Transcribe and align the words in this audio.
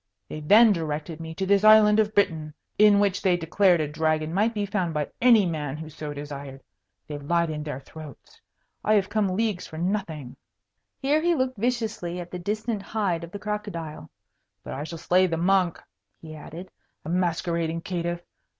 They 0.29 0.39
then 0.39 0.73
directed 0.73 1.19
me 1.19 1.35
to 1.35 1.45
this 1.45 1.63
island 1.63 1.99
of 1.99 2.15
Britain, 2.15 2.55
in 2.79 2.99
which 2.99 3.21
they 3.21 3.37
declared 3.37 3.79
a 3.79 3.87
dragon 3.87 4.33
might 4.33 4.51
be 4.51 4.65
found 4.65 4.95
by 4.95 5.09
any 5.21 5.45
man 5.45 5.77
who 5.77 5.91
so 5.91 6.11
desired. 6.11 6.63
They 7.05 7.19
lied 7.19 7.51
in 7.51 7.61
their 7.61 7.79
throats. 7.79 8.41
I 8.83 8.95
have 8.95 9.09
come 9.09 9.37
leagues 9.37 9.67
for 9.67 9.77
nothing." 9.77 10.37
Here 10.97 11.21
he 11.21 11.35
looked 11.35 11.59
viciously 11.59 12.19
at 12.19 12.31
the 12.31 12.39
distant 12.39 12.81
hide 12.81 13.23
of 13.23 13.29
the 13.31 13.37
crocodile. 13.37 14.09
"But 14.63 14.73
I 14.73 14.85
shall 14.85 14.97
slay 14.97 15.27
the 15.27 15.37
monk," 15.37 15.79
he 16.19 16.33
added. 16.35 16.71
"A 17.05 17.09
masquerading 17.09 17.81
caitiff! 17.81 18.21